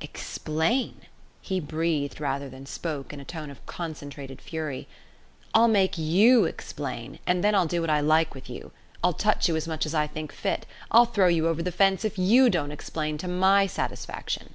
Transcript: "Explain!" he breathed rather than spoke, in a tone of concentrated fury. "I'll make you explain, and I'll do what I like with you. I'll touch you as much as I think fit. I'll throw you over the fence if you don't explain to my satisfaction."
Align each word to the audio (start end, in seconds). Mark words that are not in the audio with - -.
"Explain!" 0.00 1.02
he 1.40 1.60
breathed 1.60 2.18
rather 2.20 2.48
than 2.48 2.66
spoke, 2.66 3.12
in 3.12 3.20
a 3.20 3.24
tone 3.24 3.48
of 3.48 3.64
concentrated 3.64 4.40
fury. 4.40 4.88
"I'll 5.54 5.68
make 5.68 5.96
you 5.96 6.46
explain, 6.46 7.20
and 7.28 7.44
I'll 7.46 7.66
do 7.68 7.80
what 7.80 7.90
I 7.90 8.00
like 8.00 8.34
with 8.34 8.50
you. 8.50 8.72
I'll 9.04 9.12
touch 9.12 9.46
you 9.46 9.54
as 9.54 9.68
much 9.68 9.86
as 9.86 9.94
I 9.94 10.08
think 10.08 10.32
fit. 10.32 10.66
I'll 10.90 11.04
throw 11.06 11.28
you 11.28 11.46
over 11.46 11.62
the 11.62 11.70
fence 11.70 12.04
if 12.04 12.18
you 12.18 12.50
don't 12.50 12.72
explain 12.72 13.18
to 13.18 13.28
my 13.28 13.68
satisfaction." 13.68 14.54